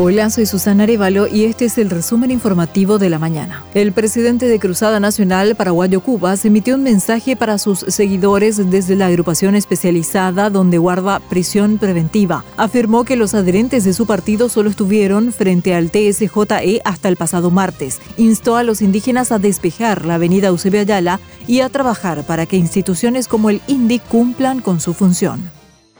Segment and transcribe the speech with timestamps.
[0.00, 3.64] Hola, soy Susana Arevalo y este es el resumen informativo de la mañana.
[3.74, 8.94] El presidente de Cruzada Nacional Paraguayo Cuba se emitió un mensaje para sus seguidores desde
[8.94, 12.44] la agrupación especializada donde guarda prisión preventiva.
[12.56, 17.50] Afirmó que los adherentes de su partido solo estuvieron frente al TSJE hasta el pasado
[17.50, 18.00] martes.
[18.18, 21.18] Instó a los indígenas a despejar la avenida Eusebio Ayala
[21.48, 25.57] y a trabajar para que instituciones como el INDI cumplan con su función.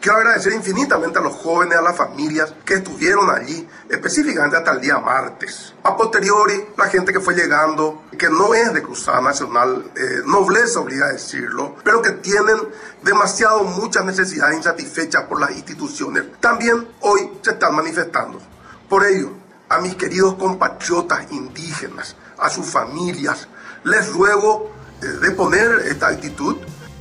[0.08, 4.80] Quiero agradecer infinitamente a los jóvenes, a las familias que estuvieron allí, específicamente hasta el
[4.80, 5.74] día martes.
[5.82, 10.80] A posteriori, la gente que fue llegando, que no es de Cruzada Nacional, eh, nobleza
[10.80, 12.56] obliga a decirlo, pero que tienen
[13.02, 18.40] demasiado muchas necesidades insatisfechas por las instituciones, también hoy se están manifestando.
[18.88, 19.32] Por ello,
[19.68, 23.46] a mis queridos compatriotas indígenas, a sus familias,
[23.84, 26.56] les ruego eh, de poner esta actitud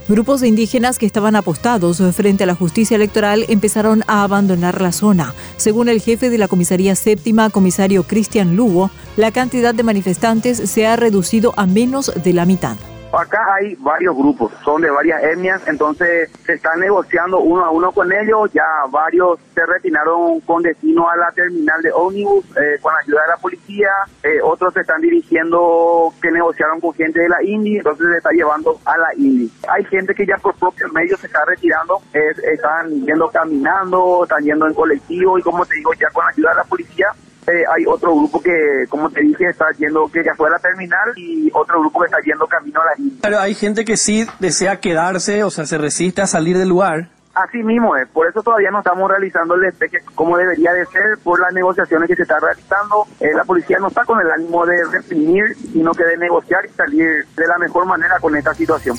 [0.08, 4.90] Grupos de indígenas que estaban apostados frente a la justicia electoral empezaron a abandonar la
[4.90, 5.34] zona.
[5.58, 10.86] Según el jefe de la comisaría séptima, comisario Cristian Lugo, la cantidad de manifestantes se
[10.86, 12.78] ha reducido a menos de la mitad.
[13.12, 17.90] Acá hay varios grupos, son de varias etnias, entonces se están negociando uno a uno
[17.90, 22.92] con ellos, ya varios se retiraron con destino a la terminal de ómnibus eh, con
[23.02, 23.88] ayuda de la policía,
[24.22, 28.30] eh, otros se están dirigiendo que negociaron con gente de la INDI, entonces se está
[28.30, 29.50] llevando a la INDI.
[29.68, 34.66] Hay gente que ya por propios medios se está retirando, están yendo caminando, están yendo
[34.66, 37.08] en colectivo y como te digo, ya con ayuda de la policía
[37.48, 40.58] eh, hay otro grupo que, como te dije, está yendo, que ya fue a la
[40.58, 43.18] terminal y otro grupo que está yendo camino a la isla.
[43.22, 47.08] Pero hay gente que sí desea quedarse, o sea, se resiste a salir del lugar.
[47.34, 51.18] Así mismo es, por eso todavía no estamos realizando el despeje como debería de ser
[51.22, 53.06] por las negociaciones que se están realizando.
[53.20, 56.70] Eh, la policía no está con el ánimo de reprimir, sino que de negociar y
[56.70, 58.96] salir de la mejor manera con esta situación.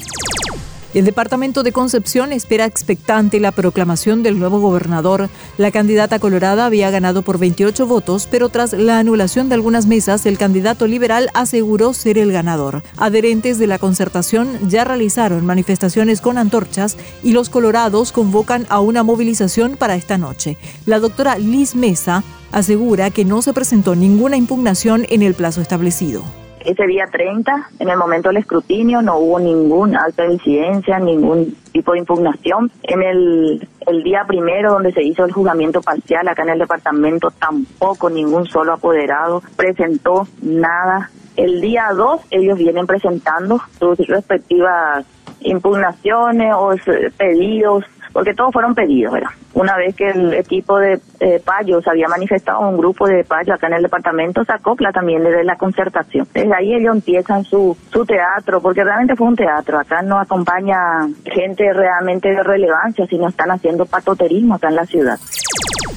[0.92, 5.30] El departamento de Concepción espera expectante la proclamación del nuevo gobernador.
[5.60, 10.26] La candidata colorada había ganado por 28 votos, pero tras la anulación de algunas mesas,
[10.26, 12.82] el candidato liberal aseguró ser el ganador.
[12.98, 19.04] Adherentes de la concertación ya realizaron manifestaciones con antorchas y los colorados convocan a una
[19.04, 20.58] movilización para esta noche.
[20.88, 26.24] La doctora Liz Mesa asegura que no se presentó ninguna impugnación en el plazo establecido.
[26.66, 31.56] Ese día 30, en el momento del escrutinio, no hubo ningún acto de incidencia, ningún
[31.72, 32.72] tipo de impugnación.
[32.84, 37.32] En el, el día primero, donde se hizo el juzgamiento parcial, acá en el departamento,
[37.32, 41.10] tampoco ningún solo apoderado presentó nada.
[41.38, 45.06] El día 2, ellos vienen presentando sus respectivas
[45.42, 46.76] impugnaciones o
[47.18, 49.30] pedidos porque todos fueron pedidos, ¿verdad?
[49.54, 53.68] Una vez que el equipo de eh, Payos había manifestado un grupo de Payos acá
[53.68, 56.28] en el departamento, se acopla también desde la concertación.
[56.34, 59.80] Desde ahí ellos empiezan su, su teatro, porque realmente fue un teatro.
[59.80, 65.20] Acá no acompaña gente realmente de relevancia, sino están haciendo patoterismo acá en la ciudad.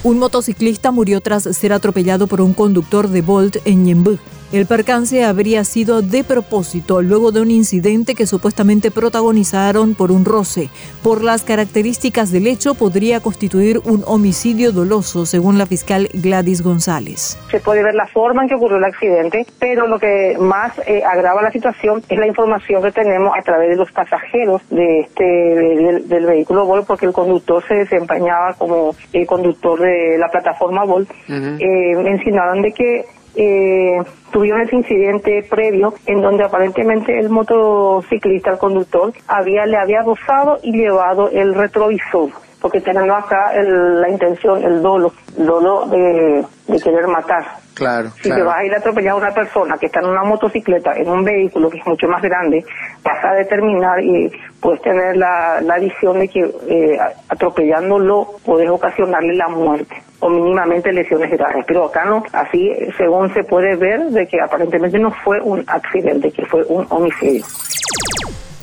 [0.05, 4.19] Un motociclista murió tras ser atropellado por un conductor de Bolt en Ñembú.
[4.53, 10.27] El percance habría sido de propósito luego de un incidente que supuestamente protagonizaron por un
[10.27, 10.69] roce.
[11.03, 17.39] Por las características del hecho, podría constituir un homicidio doloso, según la fiscal Gladys González.
[17.51, 21.03] Se puede ver la forma en que ocurrió el accidente, pero lo que más eh,
[21.03, 25.25] agrava la situación es la información que tenemos a través de los pasajeros de este
[25.25, 31.11] del, vehículo Volt, porque el conductor se desempeñaba como el conductor de la plataforma Volt.
[31.27, 33.99] Eh, mencionaron de que eh,
[34.31, 40.59] tuvieron ese incidente previo en donde aparentemente el motociclista, el conductor, había le había rozado
[40.63, 46.45] y llevado el retrovisor, porque teniendo acá la intención, el dolo, dolo de,
[46.83, 47.45] querer matar.
[47.75, 48.11] Claro.
[48.11, 50.93] Si te vas a ir a atropellar a una persona que está en una motocicleta,
[50.95, 52.63] en un vehículo que es mucho más grande,
[53.03, 56.99] vas a determinar y puedes tener la, la visión de que eh,
[57.31, 61.65] atropellándolo puedes ocasionarle la muerte o mínimamente lesiones graves.
[61.67, 66.31] Pero acá no, así según se puede ver de que aparentemente no fue un accidente,
[66.31, 67.45] que fue un homicidio.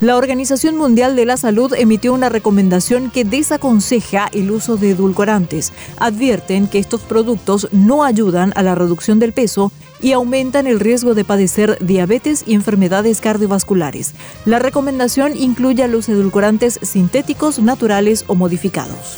[0.02, 5.74] La Organización Mundial de la Salud emitió una recomendación que desaconseja el uso de edulcorantes.
[6.00, 11.16] Advierten que estos productos no ayudan a la reducción del peso y aumentan el riesgo
[11.16, 14.14] de padecer diabetes y enfermedades cardiovasculares.
[14.46, 19.18] La recomendación incluye a los edulcorantes sintéticos, naturales o modificados.